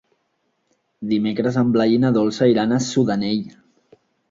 Dimecres 1.11 1.59
en 1.61 1.69
Blai 1.77 1.95
i 1.97 2.01
na 2.07 2.13
Dolça 2.17 2.49
iran 2.55 2.73
a 2.79 2.83
Sudanell. 2.89 3.47